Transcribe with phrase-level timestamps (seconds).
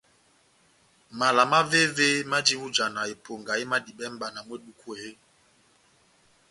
[1.19, 5.17] Mala mavéve maji ó ijana eponga emadibɛ mʼbana mú eduku eeeh?